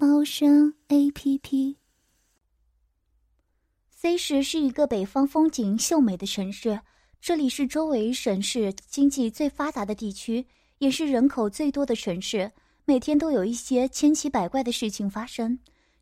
[0.00, 1.76] 猫声 A P P。
[3.90, 6.80] C 市是一个北方风景秀美的城市，
[7.20, 10.46] 这里是周围省市经济最发达的地区，
[10.78, 12.50] 也是人口最多的城市。
[12.86, 15.58] 每天都有一些千奇百怪的事情发生。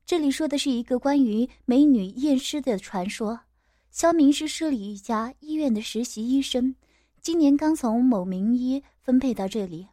[0.06, 3.40] 这里说的是一个关于美女验尸的传说。
[3.90, 6.73] 肖明是市里一家医院的实习医生，
[7.20, 9.88] 今年刚从某名医分配到这里。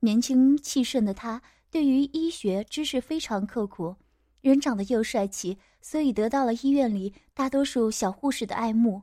[0.00, 3.94] 年轻气盛的他，对于医学知识非常刻苦，
[4.40, 9.02] 人长得又帅气，所以得到了医院里大多数小护士的爱慕，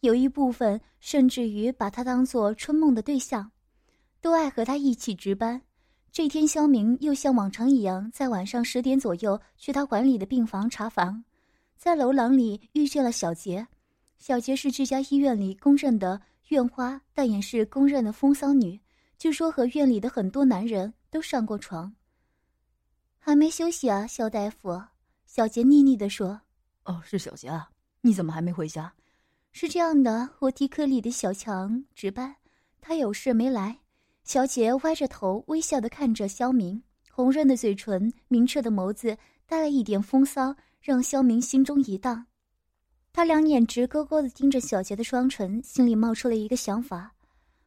[0.00, 3.50] 有一部分甚至于把他当做春梦的对象，
[4.20, 5.62] 都爱和他一起值班。
[6.12, 11.24] 这天，肖明又像往常一样，在晚上十点左右去他管理的病房查房，
[11.78, 13.66] 在楼廊里遇见了小杰。
[14.18, 18.78] 小杰是这家医院里公认的院花，但也是公认的风骚女。
[19.16, 21.94] 据说和院里的很多男人都上过床。
[23.22, 24.82] 还没休息啊，肖大夫。
[25.26, 26.40] 小杰腻腻的说
[26.84, 28.92] ：“哦，是小杰啊，你怎么还没回家？”
[29.52, 32.34] 是这样的，我替科里的小强值班，
[32.80, 33.78] 他有事没来。
[34.24, 42.26] 小杰歪着头，微笑的看着肖明，红润的嘴唇，明澈的眸子，带了一点风骚，让肖明心中一荡。
[43.12, 47.12] 他两眼直勾勾的盯着小杰的双唇，心里冒出了一个想法。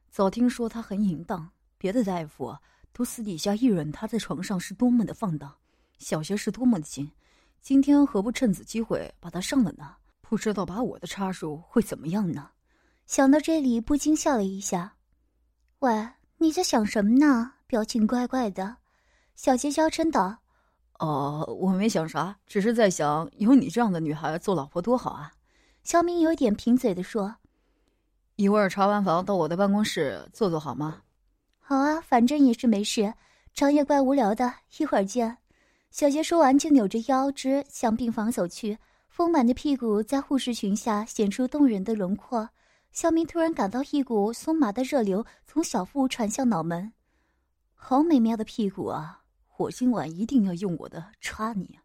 [0.09, 2.55] 早听说他很淫荡，别的大夫
[2.93, 5.53] 都私底下议论他在床上是多么的放荡，
[5.97, 7.11] 小杰是多么的精。
[7.59, 9.95] 今天何不趁此机会把他上了呢？
[10.21, 12.49] 不知道把我的插入会怎么样呢？
[13.05, 14.95] 想到这里，不禁笑了一下。
[15.79, 17.53] 喂，你在想什么呢？
[17.67, 18.77] 表情怪怪的。
[19.35, 20.37] 小杰娇嗔道
[20.99, 25.31] ：“哦，我没想啥，只是在想有你这样的女孩做老婆多好啊。”
[25.83, 27.35] 肖明有点贫嘴的说。
[28.35, 31.01] 一会儿查完房到我的办公室坐坐好吗？
[31.65, 33.13] 好啊，反正也是没事，
[33.53, 34.53] 长夜怪无聊的。
[34.77, 35.37] 一会儿见。
[35.91, 42.49] 小杰说完就扭着腰肢向病房走去，丰满的屁股在护士裙下显出动人的轮廓。
[42.91, 46.91] 肖明突然感到一股松麻的热流从小腹传向脑门，
[47.73, 49.21] 好美妙的屁股啊！
[49.55, 51.79] 我今晚一定要用我的插你。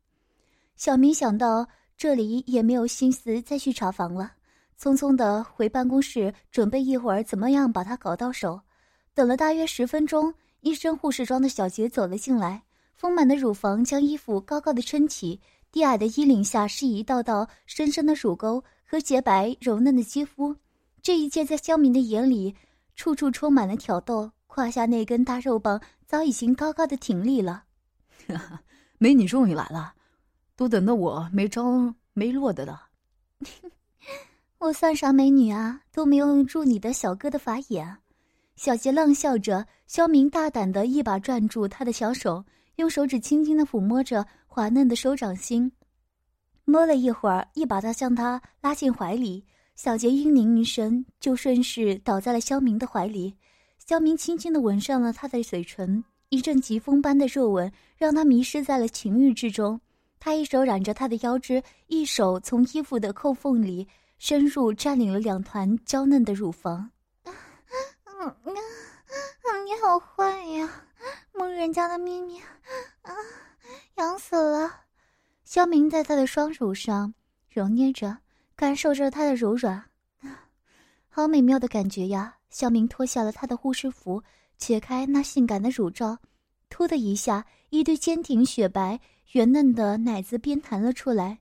[0.74, 1.64] 小明想到
[1.96, 4.32] 这里，也没有心思再去查房了。
[4.76, 8.60] 匆匆的回办公室，准备一会儿怎么样把他搞到手。
[9.18, 12.62] 等了大约十分钟，一身护士装的小杰走了进来，
[12.94, 15.40] 丰满的乳房将衣服高高的撑起，
[15.72, 20.54] 低矮的衣领下是一道道深深的乳沟和洁白柔嫩的肌肤。
[21.02, 22.54] 这一切在肖明的眼里，
[22.94, 24.30] 处处充满了挑逗。
[24.46, 27.64] 胯下那根大肉棒早已经高高的挺立了。
[28.98, 29.94] 美女终于来了，
[30.54, 32.86] 都等得我没招没落的了。
[34.58, 37.96] 我算啥美女啊，都没有入你的小哥的法眼。
[38.58, 45.70] 小杰浪笑着，肖明大胆的一把攥住他的小手，用手指轻轻的抚摸着滑嫩的手掌心，
[46.64, 49.44] 摸了一会儿，一把他将他拉进怀里。
[49.76, 53.32] 小杰嘤咛一声，就顺势倒在了肖明的怀里。
[53.78, 59.80] 肖明轻轻的吻上了他的嘴唇，一阵疾风般的热吻让他迷失在了情欲之中。
[60.18, 63.86] 他一手揽着她的腰肢，一手从衣服的扣缝里。
[64.18, 66.90] 深入占领了两团娇嫩的乳房，
[68.20, 70.68] 嗯嗯你好坏呀，
[71.32, 72.40] 摸人家的秘密，
[73.02, 73.14] 啊，
[73.94, 74.68] 痒死了！
[75.44, 77.14] 肖明在他的双乳上
[77.48, 78.18] 揉捏着，
[78.56, 79.84] 感受着他的柔软，
[81.08, 82.34] 好美妙的感觉呀！
[82.50, 84.20] 肖明脱下了他的护士服，
[84.56, 86.18] 解开那性感的乳罩，
[86.68, 88.98] 突的一下，一堆坚挺雪白、
[89.32, 91.38] 圆嫩的奶子便弹了出来，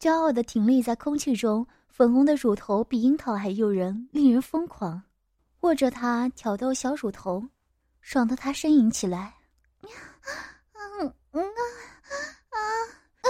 [0.00, 1.64] 骄傲的挺立在空气中。
[1.88, 5.02] 粉红的乳头比樱桃还诱人，令人疯狂。
[5.60, 7.42] 握着它挑逗小乳头，
[8.00, 9.34] 爽得他呻吟起来。
[9.82, 11.62] 嗯嗯啊
[12.50, 12.58] 啊
[13.20, 13.28] 啊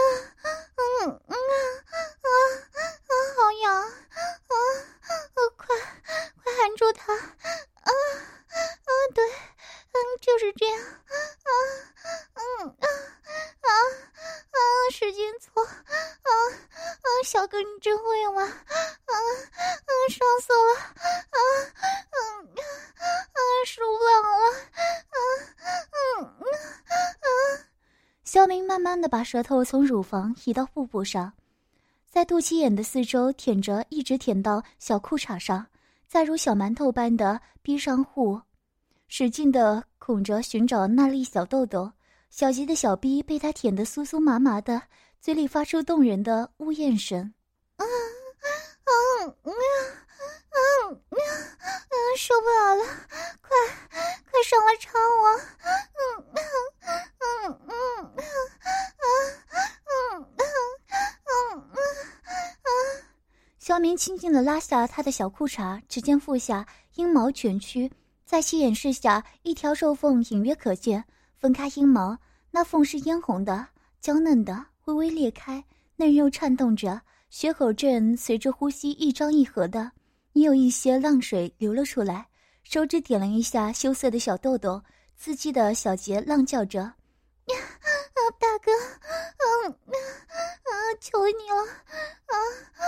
[0.77, 2.29] 嗯嗯啊啊
[3.11, 3.13] 啊！
[3.37, 4.55] 好痒啊啊！
[5.57, 5.77] 快
[6.43, 7.21] 快含住他啊
[7.83, 7.91] 啊！
[9.15, 11.53] 对，嗯，就是这样啊
[12.35, 12.87] 嗯啊
[13.61, 13.69] 啊
[14.51, 14.59] 啊！
[14.93, 15.73] 使劲搓啊
[16.23, 16.31] 啊！
[17.25, 19.15] 小哥你真会玩啊啊！
[20.11, 20.73] 爽死了。
[28.51, 31.33] 明慢慢的把舌头从乳房移到腹部上，
[32.11, 35.65] 在肚脐眼的四周舔着，一直舔到小裤衩上，
[36.09, 38.41] 再如小馒头般的逼上户，
[39.07, 41.93] 使劲的拱着寻找那粒小豆豆。
[42.29, 44.83] 小杰的小逼被他舔得酥酥麻麻的，
[45.21, 47.33] 嘴里发出动人的呜咽声。
[47.77, 51.19] 嗯嗯嗯嗯嗯，
[52.19, 52.85] 受不了了，
[53.41, 53.49] 快
[54.29, 54.99] 快上来插
[63.97, 66.21] 轻轻的拉下他的小裤衩，只见。
[66.21, 66.67] 腹下
[66.97, 67.91] 阴毛卷曲，
[68.27, 71.03] 在其掩饰下，一条肉缝隐约可见。
[71.39, 72.19] 分开阴毛，
[72.51, 73.67] 那缝是嫣红的、
[74.01, 75.65] 娇嫩的，微微裂开，
[75.97, 77.01] 嫩肉颤动着，
[77.31, 79.91] 血口正随着呼吸一张一合的，
[80.35, 82.27] 也有一些浪水流了出来。
[82.63, 84.83] 手指点了一下羞涩的小豆豆，
[85.17, 86.81] 刺激的小杰浪叫着
[87.49, 87.57] ：“呀，
[88.39, 88.71] 大哥，
[89.67, 90.71] 嗯啊，
[91.01, 91.63] 求你了，
[92.27, 92.37] 啊
[92.77, 92.85] 啊，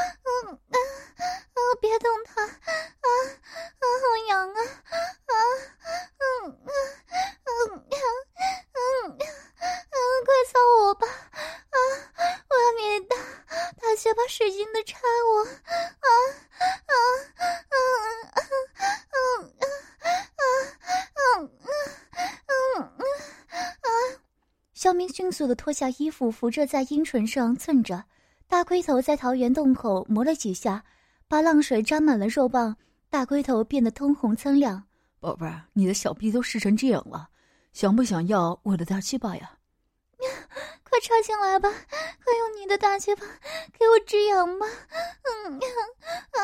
[25.33, 28.05] 速的脱下衣服，扶着在阴唇上蹭着，
[28.47, 30.85] 大龟头在桃源洞口磨了几下，
[31.27, 32.77] 把浪水沾满了肉棒，
[33.09, 34.85] 大龟头变得通红苍亮。
[35.19, 37.31] 宝贝儿，你的小臂都湿成这样了。
[37.73, 39.53] 想不想要我的大鸡巴呀？
[40.85, 43.23] 快插进来吧，快用你的大鸡巴
[43.73, 44.67] 给我止痒吧！
[45.47, 46.39] 嗯啊！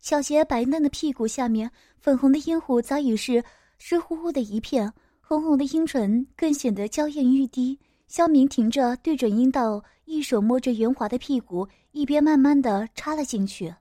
[0.00, 3.44] 小杰白嫩的屁股下面，粉红的阴户早已是
[3.78, 4.92] 湿乎乎的一片，
[5.28, 7.76] 红红的樱唇更显得娇艳欲滴。
[8.06, 13.74] 肖明停着，对准阴道，一手摸着圆滑的屁股，一边慢慢的插了进去。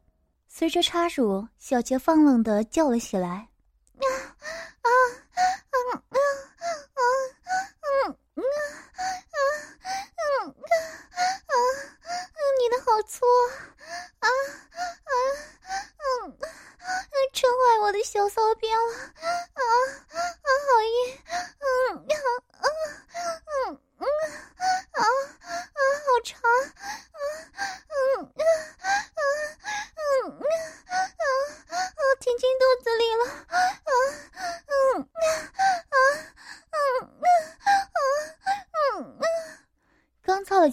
[0.48, 3.48] 随着插入，小杰放浪的叫了起来
[4.02, 4.06] ：“啊
[4.82, 4.90] 啊
[5.30, 5.38] 啊
[5.70, 5.78] 啊
[6.10, 8.42] 啊啊啊啊
[11.46, 11.54] 啊！
[12.60, 13.24] 你的好粗
[14.18, 14.28] 啊啊
[15.06, 15.14] 啊
[16.26, 16.34] 啊！
[17.32, 18.94] 真坏我的小骚啊了
[19.54, 19.62] 啊！”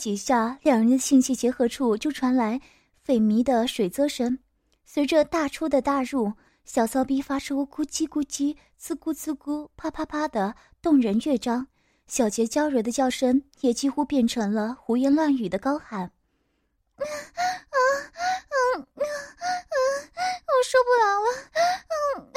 [0.03, 2.61] 几下，两人的性器结合处就传来
[3.07, 4.37] 萎靡的水啧声。
[4.85, 6.33] 随着大出的大入，
[6.65, 11.69] 小骚逼发出咕叽咕叽、滋咕滋咕、啪啪啪的动人乐章。
[12.09, 16.01] 小杰娇柔的叫声也几乎变成了胡言乱语的高喊
[16.99, 18.99] ：“啊啊啊啊！
[18.99, 21.29] 我受不了了！
[21.55, 21.63] 啊
[21.95, 22.35] 啊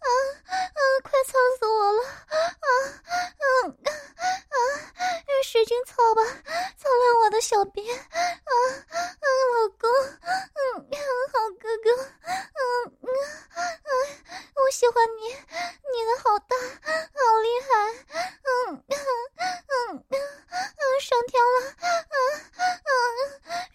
[0.00, 0.08] 啊
[0.48, 0.80] 啊！
[1.02, 2.00] 快操死我了！
[2.32, 2.66] 啊
[3.36, 3.44] 啊
[4.48, 4.56] 啊！
[5.44, 6.22] 使劲操吧！”
[7.26, 7.98] 我的小编啊
[8.88, 8.94] 啊，
[9.52, 9.90] 老公，
[10.22, 10.86] 嗯，
[11.32, 11.90] 好哥哥，
[12.22, 12.62] 嗯
[13.02, 13.08] 嗯
[13.50, 13.90] 嗯，
[14.54, 16.54] 我喜欢你，你的好大，
[16.86, 17.68] 好厉害，
[18.46, 18.94] 嗯嗯
[19.66, 20.20] 嗯嗯，
[21.00, 21.90] 上天了，嗯
[22.86, 22.94] 嗯，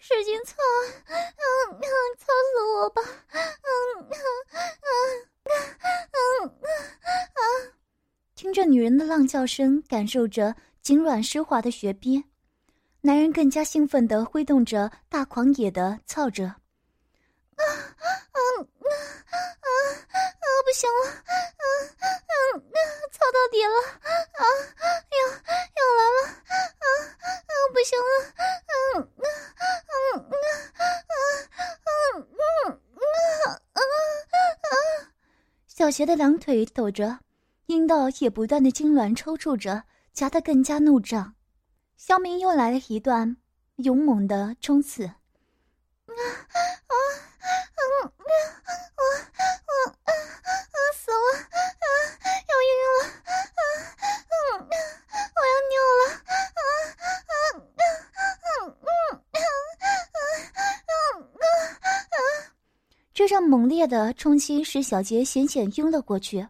[0.00, 0.56] 使劲操，
[1.08, 1.18] 嗯
[1.76, 1.84] 嗯，
[2.18, 3.38] 操死我吧，嗯
[4.00, 4.16] 嗯
[4.48, 4.88] 嗯
[5.44, 5.52] 嗯
[6.10, 7.72] 嗯嗯，
[8.34, 8.88] 听着女
[9.42, 12.22] 叫声，感受着紧软湿滑的雪边。
[13.00, 16.54] 男人更加兴奋地挥动着大狂野的操着，啊
[17.58, 17.66] 啊
[18.30, 20.46] 啊啊啊！
[20.64, 21.64] 不行了，啊
[21.98, 22.30] 啊啊！
[23.10, 23.74] 操到底了，
[24.38, 24.46] 啊，
[25.10, 25.18] 要
[25.74, 26.18] 要来了，
[26.78, 26.86] 啊
[27.26, 27.50] 啊！
[27.74, 28.06] 不行了，
[28.38, 31.10] 啊啊啊啊啊
[33.74, 33.80] 啊啊
[34.62, 34.74] 啊！
[35.66, 37.18] 小杰的两腿抖着，
[37.66, 41.34] 阴道也不断的痉挛抽搐着，夹得更加怒胀。
[41.96, 43.36] 肖明又来了一段
[43.76, 45.14] 勇猛的冲刺，啊
[46.10, 48.02] 啊啊啊！
[48.02, 49.42] 啊啊
[49.72, 49.90] 啊！
[51.82, 51.88] 啊，
[52.48, 53.00] 要晕了！
[53.54, 53.60] 啊
[53.92, 54.66] 啊！
[55.36, 56.02] 我要尿了！
[56.18, 56.60] 啊
[56.98, 57.78] 啊啊啊
[58.42, 58.66] 啊
[60.50, 61.50] 啊啊
[62.12, 62.20] 啊！
[63.14, 66.48] 这场猛烈的冲击使小杰险险晕了过去。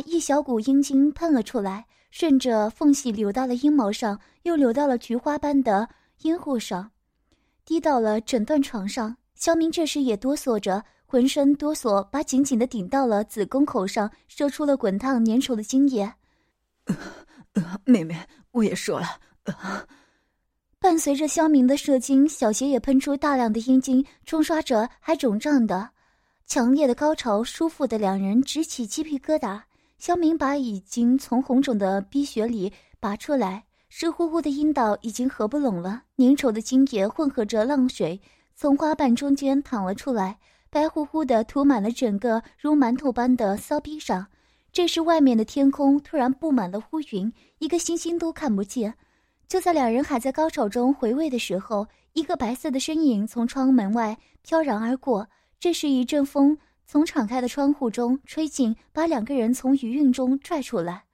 [0.00, 5.88] 一小股阴茎喷了出来，顺着缝隙流到了阴毛上，又流到了菊花般的
[6.22, 6.90] 阴户上，
[7.64, 9.16] 滴到了整段床上。
[9.34, 16.12] 肖明这时也哆嗦着，浑身哆嗦，把紧紧的顶到了子宫口上，射出了滚烫粘稠的精液。
[17.84, 18.16] 妹妹，
[18.50, 19.06] 我也射了。
[20.80, 25.90] 伴随着肖明的射精，小杰也喷出大量的阴茎，冲刷着还肿胀的。
[26.46, 29.60] 强烈的高潮，舒服的两人直起鸡皮疙瘩。
[29.98, 38.20] 肖明把已经从红肿的鼻血里拔出来，湿乎乎的阴道已经合不拢了，粘稠的精液混合着浪水
[38.54, 40.38] 从花瓣中间淌了出来，
[40.70, 44.28] 白乎乎的涂满了整个如馒头般的骚逼上。
[44.70, 48.94] 这时，外面的天空突然布满了乌云，一个星星都看不见。
[49.48, 55.28] 就在两人还在高潮中回味的时候，一个白色的身影从窗门外飘然而过。
[55.58, 56.58] 这时，一阵风
[56.90, 61.04] 从敞开的窗户中吹进，把两个人从余韵中拽出来。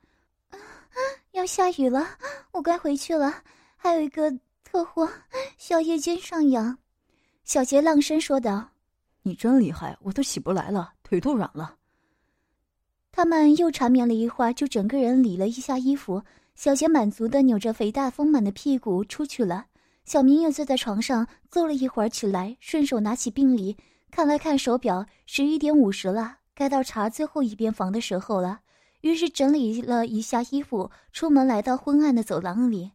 [1.33, 2.07] 要下雨了，
[2.53, 3.43] 我该回去了。
[3.77, 5.11] 还有一个特货，
[5.59, 6.79] 需要夜间上扬。
[7.43, 8.71] 小杰浪声说道
[9.25, 11.75] ：“你真厉害，我都起不来了，腿都软了。”
[13.11, 16.23] 他们又缠绵了一会儿，就整个人理了一下衣服。
[16.55, 19.67] 小杰满足的扭着肥大丰满的屁股出去了。
[20.05, 23.77] 小明也坐在床上坐了一会儿，起来顺手拿起病历。
[24.15, 28.61] 看了看手表，十一点五十了，该到查最后一遍房的时候了。
[29.01, 32.93] 于是整理了一下衣服，出门来到昏暗的走廊里。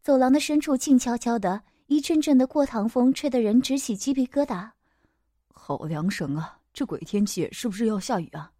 [0.00, 4.70] 走廊的深处静悄悄的，一阵阵的过堂风吹得人直起鸡皮疙瘩。
[5.54, 6.58] 好凉爽啊！
[6.72, 8.50] 这鬼天气是不是要下雨啊？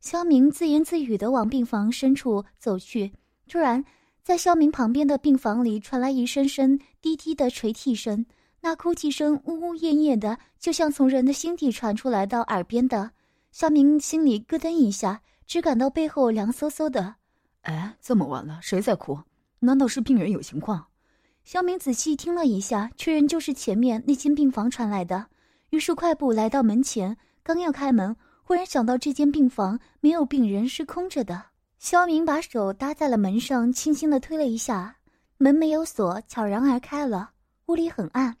[0.00, 3.10] 肖明自言自语的往病房深处走去。
[3.48, 3.84] 突然，
[4.22, 8.24] 在肖明旁边的病房里传来一声声低低的垂涕声。
[8.64, 13.10] 那哭泣声呜呜咽咽的，就像从人的心底传出来到耳边的。
[13.52, 17.16] 肖明心里咯噔一下，只感到背后凉飕飕的。
[17.60, 19.18] 哎，这么晚了，谁在哭？
[19.58, 20.82] 难道是病人有情况？
[21.44, 25.26] 肖明仔细听了一下，确认就是前面那间病房传来的。
[25.68, 31.44] 于是快步来到门前，刚要开门，忽然想到这间病房没有病人，是空着的。
[31.78, 34.96] 肖明把手搭在了门上，轻轻的推了一下，
[35.36, 37.32] 门没有锁，悄然而开了。
[37.66, 38.34] 屋里很暗。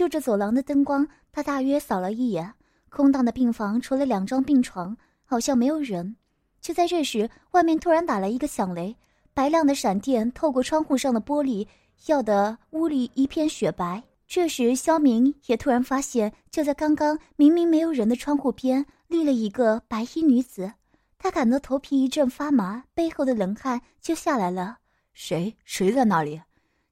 [0.00, 2.54] 就着走廊的灯光，他大约扫了一眼
[2.88, 6.16] 空荡的病房，除了两张病床，好像没有人。
[6.62, 8.96] 就在这时，外面突然打了一个响雷，
[9.34, 11.66] 白亮的闪电透过窗户上的玻璃，
[12.06, 14.02] 耀得屋里一片雪白。
[14.26, 20.72] 这时，肖明也突然发现，就在刚刚明明没有人的窗户边，立了一个白衣女子。
[21.18, 24.78] 他感到头皮一阵发麻，背后的冷汗就下来了。
[25.12, 25.54] 谁？
[25.66, 26.40] 谁在那里？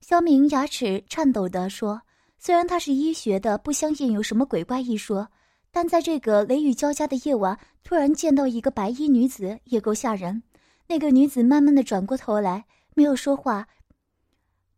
[0.03, 2.03] 肖明牙齿颤抖地说。
[2.39, 5.29] 虽然他是医学的，不相信有什么鬼怪一说，
[5.73, 10.43] 但在这个雷雨交加的夜晚，突然见到一个白衣女子也够吓人。
[10.87, 12.65] 那个女子慢慢的转过头来，
[12.95, 13.67] 没有说话，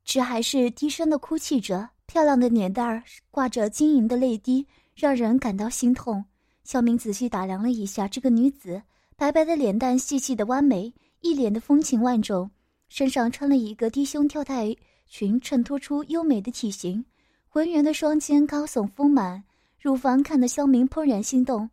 [0.05, 6.25] 只还是低声的哭泣着，漂亮的脸蛋儿挂着晶莹的泪滴，让人感到心痛。
[6.65, 8.83] 小明仔细打量了一下这个女子，
[9.17, 12.51] 白白的脸蛋，细细的弯眉，一脸的风情万种，
[12.89, 14.75] 身上穿了一个低胸吊带
[15.07, 17.05] 裙，衬托出优美的体型。
[17.53, 19.43] 浑圆的双肩高耸丰满，
[19.81, 21.69] 乳房看得肖明怦然心动。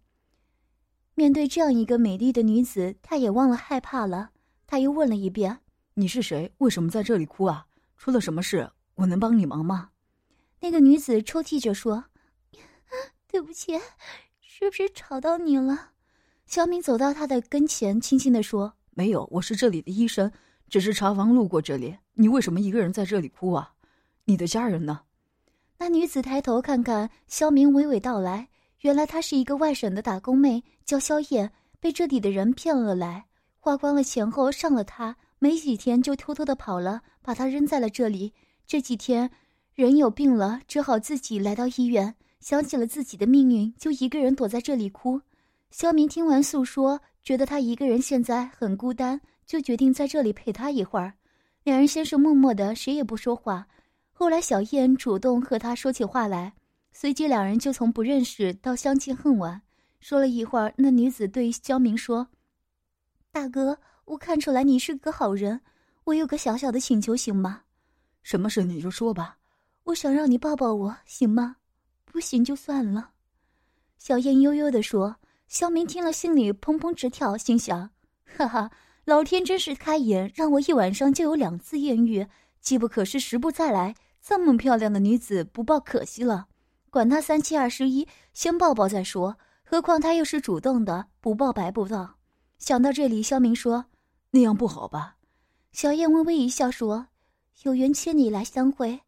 [1.14, 4.32] 面对这样一个美丽的女子，他也忘了害怕了。
[4.66, 5.60] 他又问了一遍
[5.94, 6.52] ：“你是谁？
[6.58, 7.68] 为什么在这里哭啊？
[7.96, 8.72] 出了什么事？
[8.96, 9.92] 我能帮你忙吗？”
[10.62, 12.06] 那个女子抽泣着说
[13.30, 13.80] ：“对不起，
[14.42, 15.92] 是不是吵到你了？”
[16.48, 20.32] 肖明走到她的跟前，轻轻地说：“没有，我是这里的医生，
[20.70, 21.96] 只是查房路过这里。
[22.16, 23.74] 你为什么一个人在这里哭啊？
[24.26, 25.02] 你的家人呢？”
[25.80, 28.48] 那女子抬头看看肖明，娓娓道来
[28.82, 33.26] ：“原来她是一个外省的打工妹，叫肖燕，被这里的人骗了来，
[33.60, 38.34] 花光了钱后上了她，没几天就偷偷的跑了，把她扔在了这里。
[38.66, 39.30] 这几天
[39.76, 45.22] 人有病了，只好自己来到医院，想起了自己的命运，就一个人躲在这里哭。”
[45.70, 51.14] 肖明听完诉说，觉得他一个人现在很孤单，就决定在这里陪他一会儿。
[51.64, 53.68] 两人先是默默的，谁也不说话。
[54.20, 56.52] 后来，小燕主动和他说起话来，
[56.92, 59.62] 随即两人就从不认识到相见恨晚。
[60.00, 62.28] 说了一会儿，那女子对肖明说
[63.32, 65.62] ：“大哥，我看出来你是个好人，
[66.06, 67.62] 我有个小小的请求，行吗？
[68.24, 69.38] 什么事你就说吧。
[69.84, 71.58] 我想让你抱抱我，行吗？
[72.04, 73.12] 不行就算了。”
[74.00, 75.16] 小燕悠悠地说。
[75.48, 77.92] 肖明听了，心里砰砰直跳，心想
[78.36, 78.72] ：“哈哈，
[79.06, 82.26] 老天真是开眼，让我一晚上就有两次艳遇，
[82.60, 83.94] 机不可失，时不再来。”
[84.30, 86.50] 这么漂亮的女子不抱可惜了，
[86.90, 89.38] 管他三七二十一，先抱抱再说。
[89.64, 92.16] 何况她又是主动的，不抱白不抱。
[92.58, 93.86] 想到这里，肖明说
[94.32, 95.16] ：“那样不好吧？”
[95.72, 97.08] 小燕微微一笑说
[97.64, 99.00] ：“有缘千里来相会，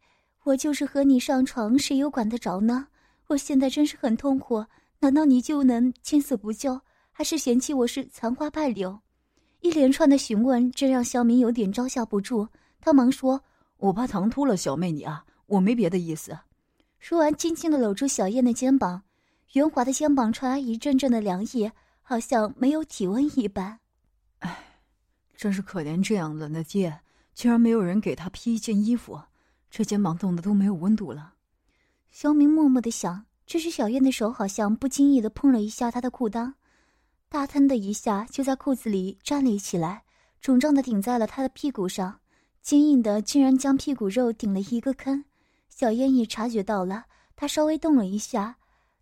[0.43, 2.87] 我就是和你上床，谁又管得着呢？
[3.27, 4.63] 我现在真是很痛苦，
[4.99, 6.79] 难道你就能见死不救，
[7.11, 8.97] 还是嫌弃我是残花败柳？”
[9.59, 12.47] 一连串的询问，真让肖明有点招架不住。
[12.79, 13.43] 他忙说
[13.79, 16.37] ：“我怕唐突了小妹你啊，我没别的意思。”
[16.99, 19.01] 说完，轻轻的搂住小燕的肩膀，
[19.53, 21.71] 圆滑的肩膀传来一阵阵的凉意，
[22.01, 23.79] 好像没有体温一般。
[24.39, 24.65] 唉。
[25.35, 26.99] 真是可怜，这样冷的天，
[27.33, 29.21] 竟然没有人给他披一件衣服，
[29.71, 31.35] 这肩膀冻得都没有温度了。
[32.11, 36.55] 肖明默默的想，这时小燕的手好像不经意的碰了一下他的裤裆，
[37.29, 40.03] 大腾的一下就在裤子里站立起来，
[40.41, 42.19] 肿胀的顶在了他的屁股上，
[42.61, 45.25] 坚硬的竟然将屁股肉顶了一个坑。
[45.69, 48.57] 小燕也察觉到了，她稍微动了一下，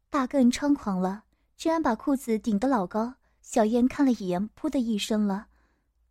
[0.09, 1.23] 大更猖狂了，
[1.55, 3.15] 居然把裤子顶得老高。
[3.41, 5.47] 小燕看了一眼，噗的一声了。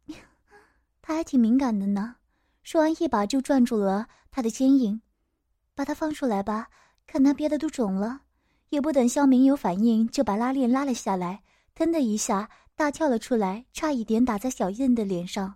[1.03, 2.17] 他还挺敏感的呢，
[2.63, 5.01] 说完一把就攥住了他的坚硬，
[5.75, 6.69] 把他放出来吧，
[7.07, 8.23] 看他憋得都肿了。
[8.71, 11.43] 也不等肖明有反应，就把拉链拉了下来，
[11.75, 15.55] 腾的一下大跳了出来，差一点打在小燕的脸上。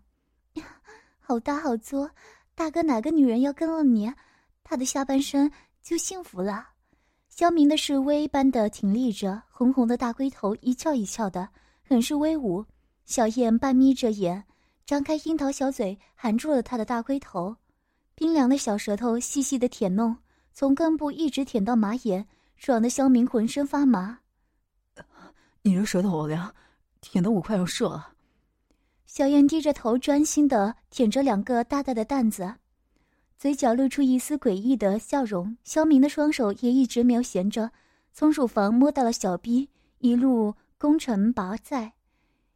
[1.30, 2.10] 好大好粗，
[2.56, 4.12] 大哥哪个女人要跟了你，
[4.64, 5.48] 她的下半身
[5.80, 6.70] 就幸福了。
[7.28, 11.48] 肖明的是威般的挺立着，红红的大龟头一翘一翘的，
[11.86, 12.64] 很是威武。
[13.04, 14.42] 小燕半眯着眼。
[14.84, 17.54] 张开樱桃小嘴，含住了他的大龟头，
[18.16, 20.16] 冰凉的小舌头细细的舔弄，
[20.52, 24.18] 从根部一直舔到马眼，爽的肖明浑身发麻。
[25.62, 26.52] 你这舌头好凉，
[27.00, 28.14] 舔得我快要射了。
[29.12, 32.54] 小燕低着头，专心的舔着两个大大的蛋子，
[33.36, 35.56] 嘴角露出一丝诡异的笑容。
[35.64, 37.72] 肖明的双手也一直没有闲着，
[38.12, 41.92] 从乳房摸到了小臂，一路攻城拔寨，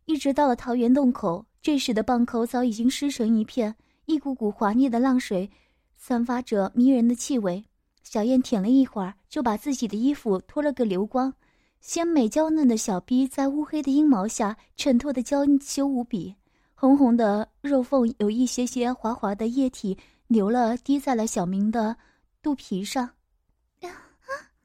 [0.04, 1.44] 一直到了桃源洞口。
[1.60, 3.74] 这时的蚌口早已经湿成一片，
[4.06, 5.50] 一股股滑腻的浪水，
[5.96, 7.64] 散发着迷人的气味。
[8.04, 11.34] 小燕舔了一会儿，就把自己的衣服脱了个流光，
[11.80, 16.36] 鲜美娇嫩的小臂在乌黑的阴毛下衬托的娇羞无比，
[16.84, 21.96] 红红的肉缝有一些些滑滑的液体流了，滴在了小明的
[22.42, 23.08] 肚皮上。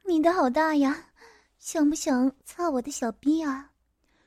[0.06, 1.06] 你的好大呀，
[1.60, 3.72] 想不想擦我的小逼啊？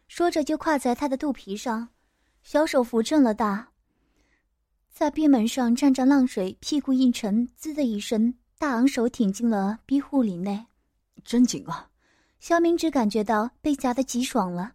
[0.09, 1.87] 说着就跨在他的肚皮上。
[2.43, 3.69] 小手扶正了大，
[4.91, 10.65] 在壁门上沾着浪水，屁股一沉，滋的一声，大昂首挺进了逼护里内，
[11.25, 11.91] 真紧啊！
[12.41, 14.73] 小明只感觉到被夹得极爽了。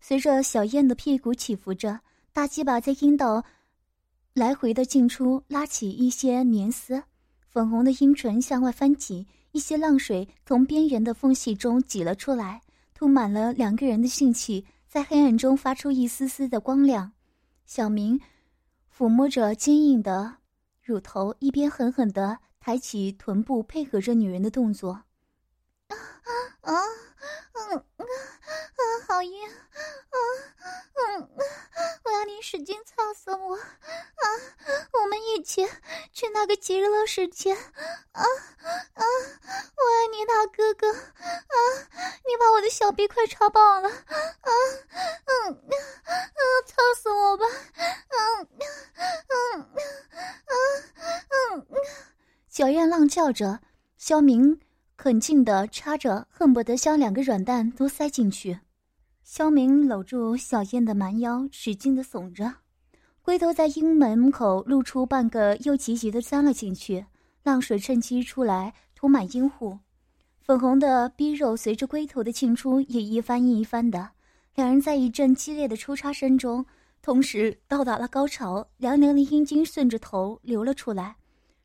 [0.00, 2.00] 随着小燕的屁股起伏着，
[2.36, 3.42] 大鸡巴在阴道
[4.34, 7.02] 来回的进出，拉起一些黏丝，
[7.48, 12.60] 粉红的阴唇向外翻起，一些浪水从边缘的缝隙中挤了出来，
[12.92, 14.66] 涂满了两个人的性器。
[14.86, 17.10] 在黑暗中发出一丝丝的光亮，
[17.64, 18.20] 小明
[18.94, 20.36] 抚摸着坚硬的
[20.82, 24.92] 乳头，一边狠狠地抬起臀部，配合着女人的动作。
[24.92, 25.96] 啊
[26.60, 26.82] 啊啊
[27.70, 30.16] 嗯啊，好硬啊
[30.98, 31.28] 嗯，
[32.04, 34.24] 我要你使劲操死我啊！
[34.92, 35.62] 我们一起
[36.16, 37.60] 去那个极乐世界啊
[38.14, 38.24] 啊！
[38.96, 41.56] 我爱你，大哥哥啊！
[42.24, 44.50] 你把我的小臂快插爆了啊
[45.26, 46.08] 嗯嗯，
[46.64, 47.44] 操死我吧
[48.08, 48.48] 嗯
[49.28, 49.68] 嗯
[50.46, 51.66] 嗯嗯！
[52.48, 53.60] 小燕浪叫着，
[53.98, 54.58] 肖明。
[54.96, 58.60] 很近的插着，恨不得将两个软蛋都塞进去。
[59.22, 62.54] 肖明搂住小燕的蛮腰，使劲的耸着，
[63.26, 67.04] 龟头在阴门口露出半个，又急急的钻了进去。
[67.42, 69.76] 浪水趁机出来，涂满阴户，
[70.38, 74.10] 粉红的逼肉随着龟头的进出也一翻一翻的。
[74.54, 76.64] 两人在一阵激烈的抽插声中，
[77.02, 81.16] 同时到达了高潮，凉凉的阴茎顺着头流了出来，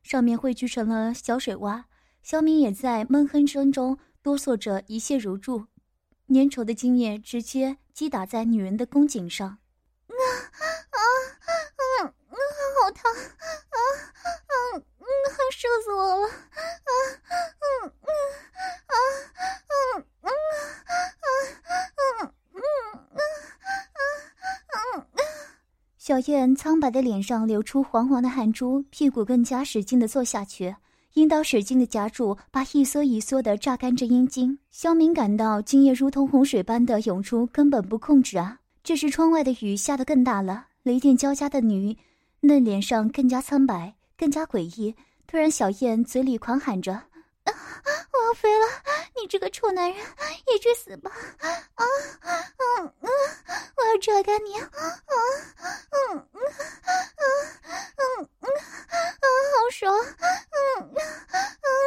[0.01, 1.83] 上面汇聚成了小水洼。
[2.23, 5.63] 肖明也在闷哼声中哆嗦着，一泻如注，
[6.29, 9.59] 粘稠的精液直接击打在女人的宫颈上。
[12.81, 13.77] 好烫啊
[14.73, 15.03] 嗯嗯，
[15.51, 16.91] 射死我了啊
[17.61, 18.09] 嗯嗯
[18.87, 18.95] 啊
[19.69, 21.27] 嗯嗯啊
[22.21, 22.59] 嗯嗯
[23.13, 23.19] 嗯
[24.71, 25.23] 嗯嗯。
[25.97, 30.75] 小燕苍白的脸上流出黄黄的汗珠，屁股更加使劲的坐下去。
[31.13, 34.57] 阴道使劲的夹住，把一缩一缩的榨干着阴茎。
[34.71, 38.59] 肖明感到精液如同洪水般的涌出，根本不控制啊！
[38.83, 41.97] 这时窗外的雨下得更大了，雷电交加的女
[42.41, 44.95] 嫩脸上更加苍白，更加诡异。
[45.27, 46.93] 突然，小燕嘴里狂喊着
[47.45, 47.53] ：“啊
[48.13, 48.65] 我要飞了！
[49.19, 49.97] 你这个臭男人，
[50.51, 51.11] 也去死吧！
[51.39, 51.85] 啊，
[52.81, 53.09] 嗯嗯，
[53.77, 54.59] 我要拽干你！
[54.59, 57.23] 啊，嗯嗯嗯
[57.95, 59.93] 嗯嗯啊，好爽！
[59.99, 60.97] 嗯嗯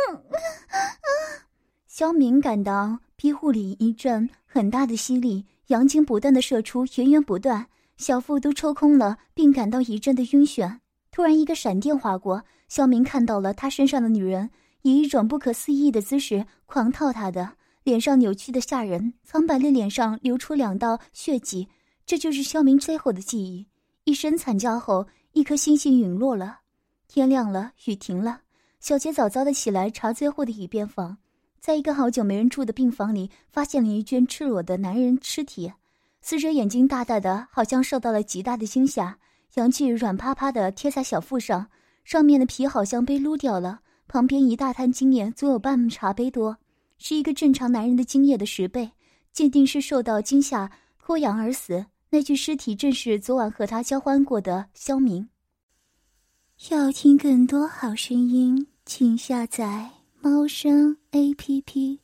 [0.07, 0.25] 嗯
[0.73, 1.41] 嗯。
[1.87, 10.79] 肖明感到庇护里一阵很大的吸力，阳精不断的射出，源源不断，小腹都抽空了，并感到一阵的晕眩。
[11.11, 14.51] 突然，一个闪电划过，肖明看到了他身上的女人。
[14.83, 21.67] 以一种不可思议的姿势狂套他的脸上，扭曲的吓人，苍白的脸上流出两道血迹。
[22.05, 23.67] 这就是肖明最后的记忆。
[24.05, 26.59] 一声惨叫后，一颗星星陨落了。
[27.09, 28.41] 天亮了，雨停了。
[28.79, 31.17] 小杰早早的起来查最后的一遍房，
[31.59, 35.73] 在一个好久没人住的病房里，发现了一具赤裸的男人尸体。
[36.27, 39.19] 死者眼睛大大的，好像受到了极大的惊吓，
[39.57, 41.67] 阳具软趴趴的贴在小腹上，
[42.03, 43.81] 上面的皮好像被撸掉了。
[44.09, 46.57] 旁边一大滩精液，足有半茶杯多，
[46.97, 48.91] 是一个正常男人的精液的十倍。
[49.35, 51.85] 鉴定是受到惊吓脱氧而死。
[52.09, 55.29] 那具尸体正是昨晚和他交欢过的肖明。
[56.71, 59.91] 要听更多好声音，请下载
[60.23, 62.01] 猫声 A P P。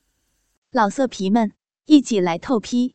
[0.73, 1.51] 老色皮们，
[1.87, 2.95] 一起来透批！